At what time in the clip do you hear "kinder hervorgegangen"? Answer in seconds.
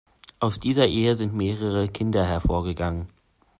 1.87-3.09